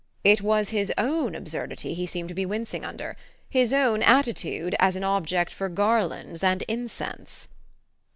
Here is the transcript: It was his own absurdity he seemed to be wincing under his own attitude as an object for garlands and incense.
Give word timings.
It 0.23 0.41
was 0.41 0.69
his 0.69 0.91
own 0.97 1.35
absurdity 1.35 1.93
he 1.93 2.07
seemed 2.07 2.29
to 2.29 2.33
be 2.33 2.43
wincing 2.43 2.83
under 2.83 3.15
his 3.51 3.71
own 3.71 4.01
attitude 4.01 4.75
as 4.79 4.95
an 4.95 5.03
object 5.03 5.53
for 5.53 5.69
garlands 5.69 6.43
and 6.43 6.63
incense. 6.63 7.47